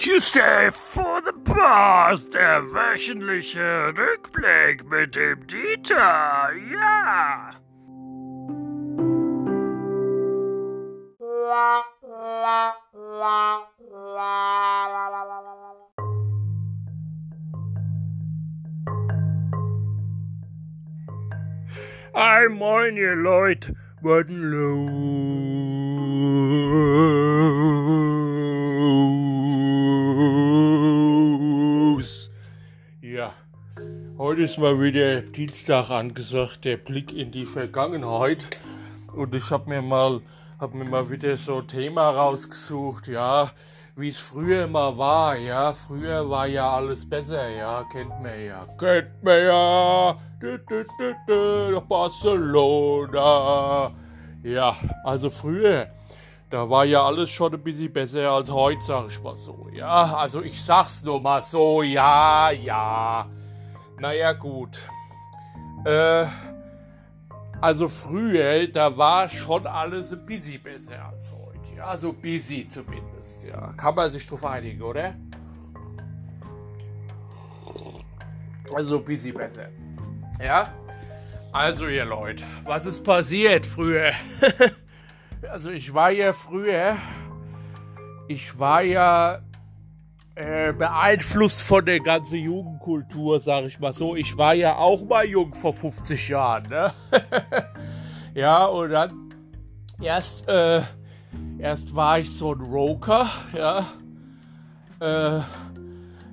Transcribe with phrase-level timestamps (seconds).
[0.00, 6.50] Tuesday for the Boss, der wöchentliche Rückblick mit dem Dieter.
[6.72, 7.50] Ja.
[22.14, 23.74] Ei, moin, ihr Leute.
[24.00, 25.70] Was los?
[34.40, 38.48] Ist mal wieder Dienstag angesagt, der Blick in die Vergangenheit.
[39.14, 40.22] Und ich habe mir mal,
[40.72, 43.50] mir mal wieder so ein Thema rausgesucht, ja,
[43.96, 45.74] wie es früher mal war, ja.
[45.74, 48.66] Früher war ja alles besser, ja, kennt man ja.
[48.78, 50.16] Kennt man ja.
[50.40, 53.12] Du, du, du, du, Barcelona.
[54.42, 55.88] Ja, also früher,
[56.48, 59.68] da war ja alles schon ein bisschen besser als heute, sag ich mal so.
[59.74, 63.28] Ja, also ich sag's nur mal so, ja, ja.
[64.00, 64.78] Naja, gut.
[65.84, 66.24] Äh,
[67.60, 71.76] also früher, da war schon alles ein bisschen besser als heute.
[71.76, 73.74] Ja, so busy zumindest, ja.
[73.76, 75.14] Kann man sich drauf einigen, oder?
[78.74, 79.68] Also busy besser.
[80.42, 80.72] Ja?
[81.52, 84.12] Also ihr Leute, was ist passiert früher?
[85.50, 86.96] also ich war ja früher,
[88.28, 89.42] ich war ja
[90.40, 94.16] äh, beeinflusst von der ganzen Jugendkultur, sag ich mal so.
[94.16, 96.94] Ich war ja auch mal jung vor 50 Jahren, ne?
[98.34, 99.34] ja, und dann
[100.00, 100.80] erst, äh,
[101.58, 103.86] erst war ich so ein Roker, ja.
[105.00, 105.42] Äh,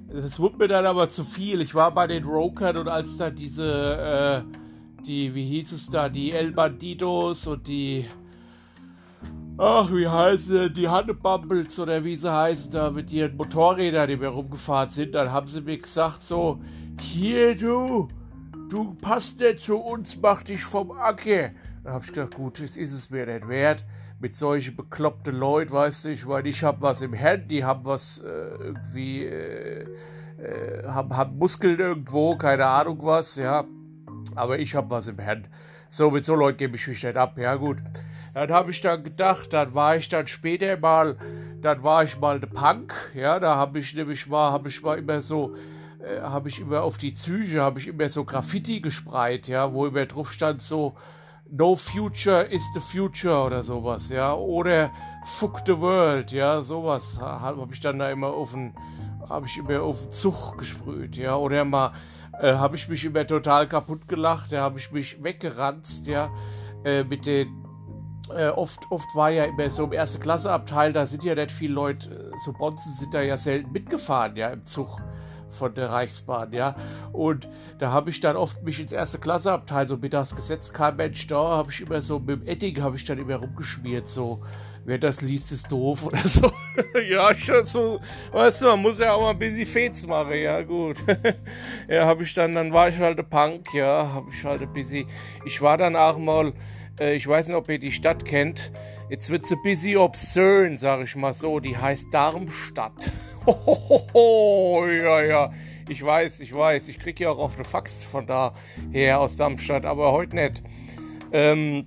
[0.09, 1.59] das wurde mir dann aber zu viel.
[1.59, 6.07] Ich war bei den Rokern und als da diese, äh, die, wie hieß es da,
[6.07, 8.05] die El Bandidos und die,
[9.57, 14.29] ach, wie heißen die Hannebumbles oder wie sie heißen, da mit ihren Motorrädern, die mir
[14.29, 16.59] rumgefahren sind, dann haben sie mir gesagt so,
[17.01, 18.07] hier du,
[18.69, 21.51] du passt nicht zu uns, mach dich vom Acker.
[21.83, 23.83] Dann hab ich gedacht, gut, jetzt ist es mir nicht wert.
[24.19, 27.85] Mit solchen bekloppten Leuten, weißt du, ich meine, ich hab was im Hand, die haben
[27.85, 29.85] was äh, irgendwie, äh,
[30.39, 33.65] äh, haben, haben Muskeln irgendwo, keine Ahnung was, ja
[34.37, 35.49] aber ich habe was im Hand.
[35.89, 37.37] So, mit so Leuten gebe ich mich nicht ab.
[37.37, 37.77] Ja, gut.
[38.37, 41.17] Dann habe ich dann gedacht, dann war ich dann später mal,
[41.63, 42.93] dann war ich mal der Punk.
[43.15, 45.55] Ja, da habe ich nämlich mal, habe ich mal immer so,
[45.99, 49.87] äh, habe ich immer auf die Züge, habe ich immer so Graffiti gespreit, ja, wo
[49.87, 50.95] immer drauf stand so,
[51.49, 54.91] No future is the future oder sowas, ja, oder
[55.25, 58.75] Fuck the world, ja, sowas habe ich dann da immer auf den,
[59.27, 61.91] habe ich immer auf den Zug gesprüht, ja, oder mal
[62.39, 66.29] äh, habe ich mich immer total kaputt gelacht, da habe ich mich weggeranzt, ja,
[66.85, 67.66] äh, mit den,
[68.35, 71.51] äh, oft, oft war ja immer so im erste Klasse Abteil, da sind ja nicht
[71.51, 75.01] viele Leute, äh, so Bonzen sind da ja selten mitgefahren, ja, im Zug
[75.49, 76.75] von der Reichsbahn, ja.
[77.11, 77.47] Und
[77.79, 81.27] da habe ich dann oft mich ins erste Klasse Abteil, so mittags gesetzt, kein Mensch
[81.27, 84.41] da, habe ich immer so mit dem Edding habe ich dann immer rumgeschmiert, so
[84.85, 86.49] wer das liest, ist doof oder so.
[87.09, 87.99] ja, schon so,
[88.31, 91.03] weißt du, man muss ja auch mal ein bisschen Fets machen, ja, gut.
[91.89, 94.71] ja, habe ich dann, dann war ich halt ein Punk, ja, habe ich halt ein
[94.71, 95.07] bisschen,
[95.45, 96.53] ich war dann auch mal,
[96.99, 98.71] äh, ich weiß nicht, ob ihr die Stadt kennt,
[99.09, 103.11] jetzt wird's ein bisschen obszön, sag ich mal so, die heißt Darmstadt.
[104.13, 105.53] ja, ja.
[105.89, 108.53] Ich weiß, ich weiß, ich krieg ja auch auf eine Fax von da
[108.91, 110.61] her aus Darmstadt, aber heute nicht.
[111.31, 111.85] Ähm,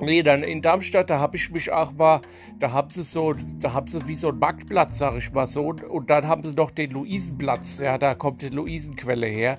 [0.00, 2.20] Nee, dann in Darmstadt, da habe ich mich auch mal,
[2.58, 5.68] da haben sie so, da haben sie wie so ein Marktplatz, sag ich mal so.
[5.68, 9.56] Und dann haben sie noch den Luisenplatz, ja, da kommt die Luisenquelle her.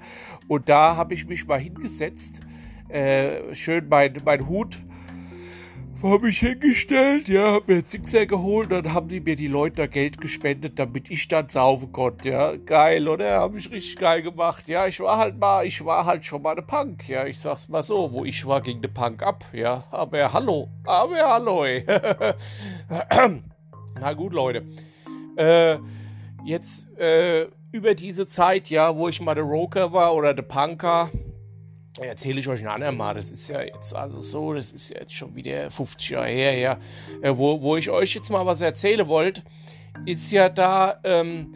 [0.49, 2.41] Und da habe ich mich mal hingesetzt,
[2.89, 4.79] äh, schön mein, mein Hut
[6.11, 9.87] habe ich hingestellt, ja, hab mir Sixer geholt, dann haben die mir die Leute da
[9.87, 12.55] Geld gespendet, damit ich dann saufen konnte, ja.
[12.57, 13.39] Geil, oder?
[13.39, 14.87] Habe ich richtig geil gemacht, ja.
[14.87, 17.25] Ich war halt mal, ich war halt schon mal eine Punk, ja.
[17.25, 19.85] Ich sag's mal so, wo ich war, ging der Punk ab, ja.
[19.91, 21.85] Aber hallo, aber hallo, ey.
[23.99, 24.63] Na gut, Leute.
[25.37, 25.77] Äh,
[26.43, 31.09] jetzt, äh, über diese Zeit, ja, wo ich mal der Roker war oder der Punker,
[32.03, 33.15] erzähle ich euch ein andermal.
[33.15, 36.57] Das ist ja jetzt also so, das ist ja jetzt schon wieder 50 Jahre her,
[36.57, 36.77] ja.
[37.21, 39.43] Äh, wo, wo ich euch jetzt mal was erzählen wollte,
[40.05, 41.55] ist ja da ähm,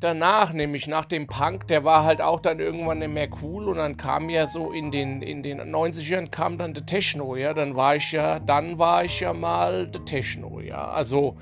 [0.00, 3.76] danach, nämlich nach dem Punk, der war halt auch dann irgendwann nicht mehr cool und
[3.76, 7.54] dann kam ja so in den, in den 90ern kam dann der Techno, ja.
[7.54, 10.88] Dann war ich ja, dann war ich ja mal der Techno, ja.
[10.88, 11.36] Also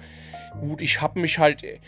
[0.61, 1.81] gut, ich habe mich halt, äh,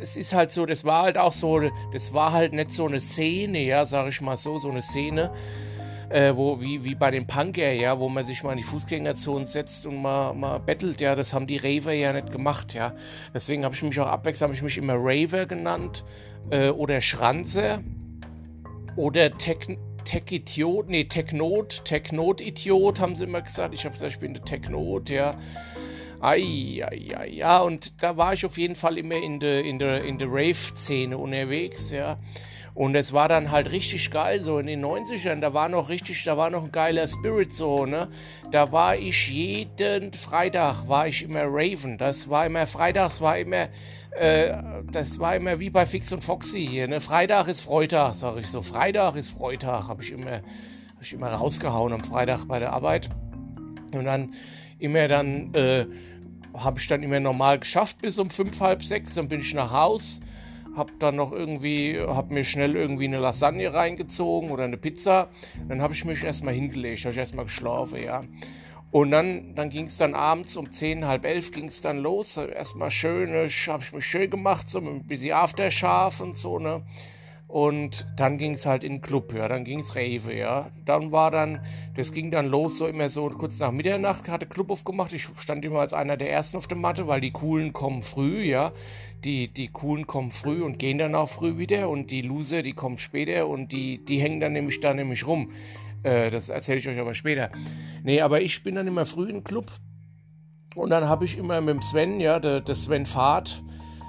[0.00, 1.60] es ist halt so, das war halt auch so,
[1.92, 5.32] das war halt nicht so eine Szene, ja, sag ich mal so, so eine Szene
[6.08, 9.46] äh, wo, wie, wie bei dem Punker, ja, wo man sich mal in die Fußgängerzone
[9.46, 12.94] setzt und mal, mal bettelt, ja, das haben die Raver ja nicht gemacht, ja.
[13.34, 16.04] Deswegen habe ich mich auch abwechselnd, habe ich mich immer Raver genannt
[16.50, 17.82] äh, oder Schranze
[18.96, 23.74] oder Tech, Tech-Idiot, nee, Technot, Technot-Idiot, haben sie immer gesagt.
[23.74, 25.34] Ich habe gesagt, ich bin der Technot, ja.
[26.20, 29.78] Ai, ai, ai, ja, und da war ich auf jeden Fall immer in der in
[29.78, 32.18] der in der Rave-Szene unterwegs, ja.
[32.76, 36.22] Und es war dann halt richtig geil, so in den 90ern, da war noch richtig,
[36.24, 38.08] da war noch ein geiler Spirit so, ne?
[38.50, 41.96] Da war ich jeden Freitag, war ich immer Raven.
[41.96, 43.68] Das war immer, freitags war immer,
[44.10, 44.52] äh,
[44.92, 47.00] das war immer wie bei Fix und Foxy hier, ne?
[47.00, 48.60] Freitag ist Freitag, sag ich so.
[48.60, 50.42] Freitag ist Freitag, habe ich immer,
[50.96, 53.08] hab ich immer rausgehauen am Freitag bei der Arbeit.
[53.94, 54.34] Und dann
[54.78, 55.86] immer dann, äh,
[56.52, 59.70] habe ich dann immer normal geschafft bis um fünf, halb sechs, dann bin ich nach
[59.70, 60.20] Haus
[60.76, 65.28] hab dann noch irgendwie, hab mir schnell irgendwie eine Lasagne reingezogen oder eine Pizza.
[65.68, 68.22] Dann habe ich mich erstmal hingelegt, habe ich erstmal geschlafen, ja.
[68.90, 72.36] Und dann, dann ging es dann abends um 10, halb elf ging es dann los.
[72.36, 76.82] Erstmal schön, habe ich mich schön gemacht, so ein bisschen Afterschaf und so, ne.
[77.48, 80.70] Und dann ging es halt in den Club, ja, dann ging es Rave, ja.
[80.84, 81.64] Dann war dann,
[81.94, 85.12] das ging dann los, so immer so kurz nach Mitternacht hatte Club aufgemacht.
[85.12, 88.42] Ich stand immer als einer der ersten auf der Matte, weil die Coolen kommen früh,
[88.42, 88.72] ja.
[89.24, 92.74] Die, die Coolen kommen früh und gehen dann auch früh wieder und die Loser, die
[92.74, 95.52] kommen später und die, die hängen dann nämlich da nämlich rum.
[96.02, 97.50] Äh, das erzähle ich euch aber später.
[98.04, 99.72] Nee, aber ich bin dann immer früh im Club
[100.76, 103.62] und dann habe ich immer mit dem Sven, ja, der, der Sven Fahrt,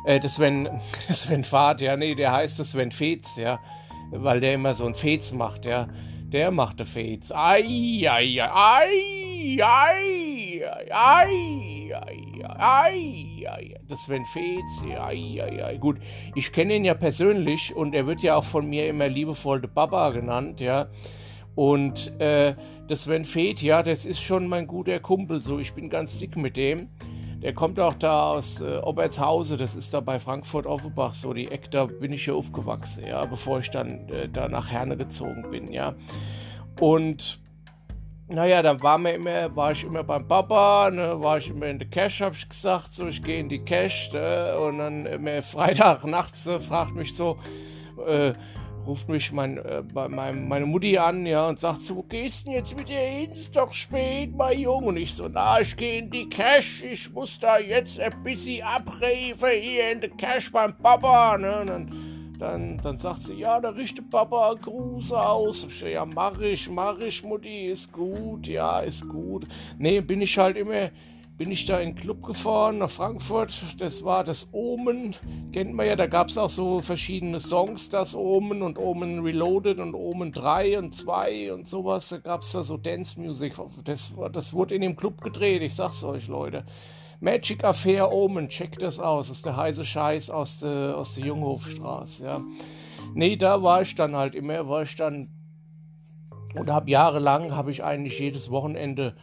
[0.06, 0.70] äh, das Sven,
[1.12, 3.60] Sven Fahrt, ja, nee, der heißt das Sven Fetz, ja,
[4.12, 5.88] weil der immer so ein Fetz macht, ja.
[6.30, 7.32] Der machte Fetz.
[7.32, 10.62] Ei, ei, ei, ei, ei,
[10.92, 13.76] ei, ei, ei, ei.
[13.88, 15.78] Das Sven Fetz, ei, ei, ei.
[15.78, 15.98] Gut,
[16.36, 19.70] ich kenne ihn ja persönlich und er wird ja auch von mir immer liebevoll de
[19.74, 20.88] Baba genannt, ja.
[21.56, 22.56] Und äh,
[22.88, 25.60] das Sven Feth, ja, das ist schon mein guter Kumpel, so.
[25.60, 26.90] Ich bin ganz dick mit dem.
[27.42, 31.70] Der kommt auch da aus äh, Obertshause, das ist da bei Frankfurt-Offenbach, so die Eck,
[31.70, 35.72] da bin ich hier aufgewachsen, ja, bevor ich dann äh, da nach Herne gezogen bin,
[35.72, 35.94] ja.
[36.80, 37.40] Und
[38.30, 41.80] naja, dann war, mir immer, war ich immer beim Papa, ne, war ich immer in
[41.80, 45.42] der Cash, hab ich gesagt, so, ich gehe in die Cash, ne, und dann immer
[45.42, 47.38] Freitag nachts ne, fragt mich so,
[48.06, 48.34] äh,
[48.86, 52.54] ruft mich mein, äh, mein, meine Mutti an, ja, und sagt so, wo gehst denn
[52.54, 53.32] jetzt mit dir hin?
[53.32, 54.88] Ist doch spät, mein Junge.
[54.88, 58.64] Und ich so, na, ich gehe in die Cash, ich muss da jetzt ein bisschen
[58.64, 63.60] abreifen hier in der Cash beim Papa, ne, und dann, dann, dann sagt sie, ja,
[63.60, 65.66] da richtet Papa Gruß aus.
[65.70, 69.46] Ich ja, mach ich, mach ich, Mutti, ist gut, ja, ist gut.
[69.78, 70.90] Nee, bin ich halt immer
[71.38, 73.54] bin ich da in den Club gefahren nach Frankfurt.
[73.78, 75.16] Das war das Omen.
[75.52, 79.78] Kennt man ja, da gab es auch so verschiedene Songs, das Omen und Omen Reloaded
[79.80, 82.10] und Omen 3 und 2 und sowas.
[82.10, 83.54] Da gab es da so Dance Music.
[83.84, 86.66] Das, das wurde in dem Club gedreht, ich sag's euch, Leute.
[87.20, 89.30] Magic Affair Omen, checkt das aus.
[89.30, 92.42] Ist der heiße Scheiß aus der, aus der Junghofstraße, ja.
[93.14, 95.30] Nee, da war ich dann halt immer, war ich dann
[96.56, 99.16] und habe jahrelang, habe ich eigentlich jedes Wochenende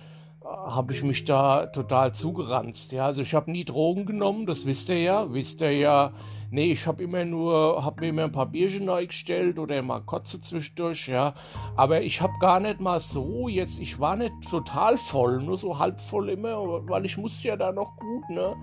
[0.44, 2.92] habe ich mich da total zugeranzt.
[2.92, 6.12] Ja, also ich habe nie Drogen genommen, das wisst ihr ja, wisst ihr ja.
[6.50, 10.40] Nee, ich habe immer nur, habe mir immer ein paar Bierchen gestellt oder mal Kotze
[10.40, 11.34] zwischendurch, ja.
[11.74, 15.78] Aber ich habe gar nicht mal so jetzt, ich war nicht total voll, nur so
[15.80, 18.54] halb voll immer, weil ich musste ja da noch gut, ne,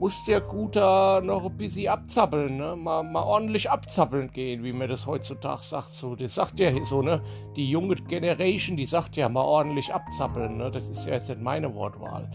[0.00, 4.72] musste ja gut da noch ein bisschen abzappeln, ne, mal, mal ordentlich abzappeln gehen, wie
[4.72, 6.16] man das heutzutage sagt, so.
[6.16, 7.22] Das sagt ja so, ne,
[7.54, 11.42] die junge Generation, die sagt ja mal ordentlich abzappeln, ne, das ist ja jetzt nicht
[11.42, 12.30] meine Wortwahl.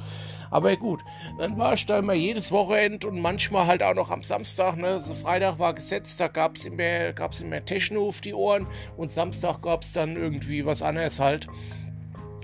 [0.52, 1.04] Aber gut,
[1.40, 4.78] dann war ich da immer jedes Wochenende und manchmal halt auch noch am Samstag.
[4.78, 4.88] Ne?
[4.88, 9.12] Also Freitag war gesetzt, da gab es immer, gab's immer Techno auf die Ohren und
[9.12, 11.48] Samstag gab es dann irgendwie was anderes halt.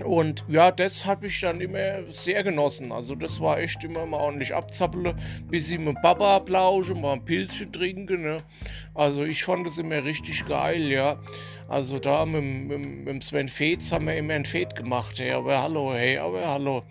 [0.04, 2.92] Und ja, das habe ich dann immer sehr genossen.
[2.92, 5.14] Also das war echt immer mal ordentlich abzappeln,
[5.48, 8.22] bis ich mit Papa plauschen, mal ein Pilzchen trinken.
[8.22, 8.38] Ne?
[8.94, 11.18] Also ich fand das immer richtig geil, ja.
[11.68, 15.62] Also da mit, mit, mit Sven Fetz haben wir immer ein Fett gemacht, hey, aber
[15.62, 16.82] hallo, hey, aber hallo.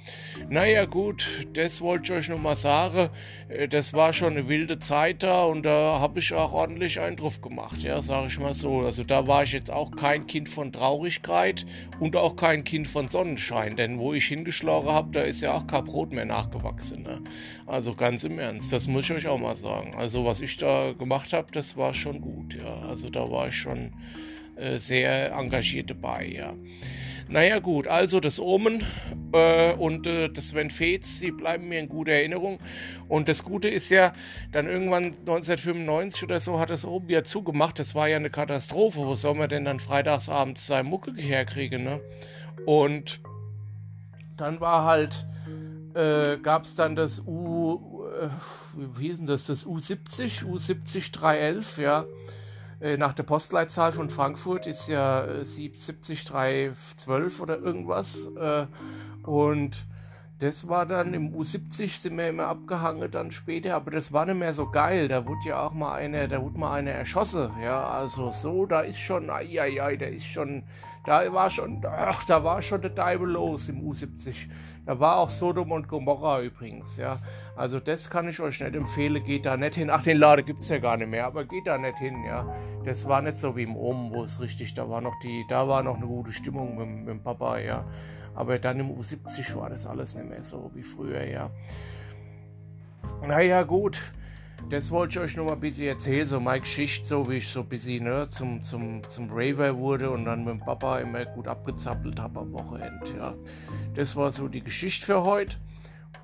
[0.50, 3.10] Naja gut, das wollte ich euch nochmal sagen.
[3.48, 7.16] Äh, das war schon eine wilde Zeit da und da habe ich auch ordentlich einen
[7.16, 8.80] drauf gemacht, ja, sage ich mal so.
[8.80, 11.66] Also da war ich jetzt auch kein Kind von Traurigkeit
[12.00, 15.68] und auch kein Kind von Sonnenschein, denn wo ich hingeschlagen habe, da ist ja auch
[15.68, 17.04] kein Brot mehr nachgewachsen.
[17.04, 17.22] Ne?
[17.66, 19.96] Also ganz im Ernst, das muss ich euch auch mal sagen.
[19.96, 22.76] Also was ich da gemacht habe, das war schon gut, ja.
[22.88, 23.94] Also da war ich schon
[24.56, 26.54] äh, sehr engagiert dabei, ja.
[27.32, 28.84] Naja gut, also das Omen
[29.32, 32.60] äh, und äh, das Sven Fetz, die bleiben mir in guter Erinnerung.
[33.08, 34.12] Und das Gute ist ja,
[34.52, 37.80] dann irgendwann 1995 oder so hat das oben ja zugemacht.
[37.80, 39.00] Das war ja eine Katastrophe.
[39.00, 42.02] Wo soll man denn dann freitagsabends seine Mucke herkriegen, ne?
[42.66, 43.22] Und
[44.36, 45.26] dann war halt,
[45.94, 48.28] äh, gab es dann das U, äh,
[48.76, 52.06] wie hieß denn das, das U70, U70 311, ja.
[52.82, 58.28] Äh, nach der Postleitzahl von Frankfurt ist ja äh, 70312 oder irgendwas.
[58.36, 58.66] Äh,
[59.24, 59.86] und
[60.40, 64.40] das war dann im U70 sind wir immer abgehangen dann später, aber das war nicht
[64.40, 65.08] mehr so geil.
[65.08, 68.82] Da wurde ja auch mal einer, da wurde mal einer erschossen, ja, also so, da
[68.82, 70.64] ist schon, ai, da ist schon,
[71.06, 74.50] da war schon, ach, da war schon der Deibel los im U70.
[74.88, 77.20] Da war auch Sodom und Gomorra übrigens, ja.
[77.62, 79.92] Also das kann ich euch nicht empfehlen, geht da nicht hin.
[79.92, 82.52] Ach, den Laden gibt's ja gar nicht mehr, aber geht da nicht hin, ja.
[82.86, 85.68] Das war nicht so wie im Omen, wo es richtig, da war noch die, da
[85.68, 87.86] war noch eine gute Stimmung mit, mit dem Papa, ja.
[88.34, 91.52] Aber dann im U70 war das alles nicht mehr so wie früher, ja.
[93.28, 94.12] Naja, gut.
[94.72, 97.48] Das wollte ich euch nur mal ein bisschen erzählen, so meine Geschichte, so wie ich
[97.48, 101.26] so ein bisschen ne, zum, zum, zum Raver wurde und dann mit dem Papa immer
[101.26, 103.36] gut abgezappelt habe am Wochenende, ja.
[103.94, 105.58] Das war so die Geschichte für heute.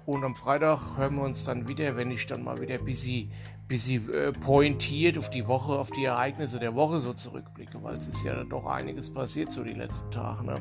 [0.07, 3.29] Und am Freitag hören wir uns dann wieder, wenn ich dann mal wieder bisschen,
[3.67, 8.07] bisschen äh, pointiert auf die Woche, auf die Ereignisse der Woche so zurückblicke, weil es
[8.07, 10.45] ist ja doch einiges passiert so die letzten Tage.
[10.45, 10.55] Ne?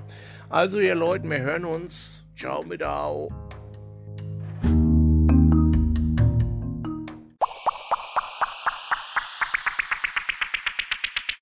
[0.49, 2.25] Also ihr Leute, wir hören uns.
[2.35, 3.29] Ciao mit Au.